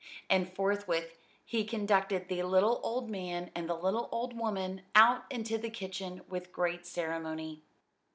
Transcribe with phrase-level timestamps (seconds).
[0.31, 5.59] And forthwith he conducted the little old man and the little old woman out into
[5.59, 7.61] the kitchen with great ceremony.